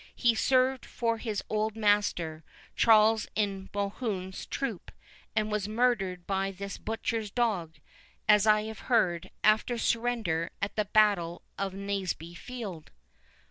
He 0.15 0.33
served 0.33 0.83
for 0.83 1.19
his 1.19 1.43
old 1.47 1.75
master, 1.75 2.43
Charles, 2.75 3.27
in 3.35 3.69
Mohun's 3.71 4.47
troop, 4.47 4.91
and 5.35 5.51
was 5.51 5.67
murdered 5.67 6.25
by 6.25 6.49
this 6.49 6.79
butcher's 6.79 7.29
dog, 7.29 7.75
as 8.27 8.47
I 8.47 8.63
have 8.63 8.79
heard, 8.89 9.29
after 9.43 9.77
surrender, 9.77 10.49
at 10.59 10.75
the 10.75 10.85
battle 10.85 11.43
of 11.55 11.75
Naseby 11.75 12.33
field." 12.33 12.89